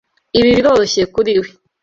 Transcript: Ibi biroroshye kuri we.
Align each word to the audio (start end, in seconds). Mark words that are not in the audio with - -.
Ibi 0.39 0.49
biroroshye 0.57 1.03
kuri 1.13 1.31
we. 1.41 1.49